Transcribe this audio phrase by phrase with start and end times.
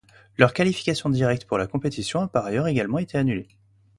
[0.39, 3.47] Leur qualification directe pour la compétition a par ailleurs également été annulée.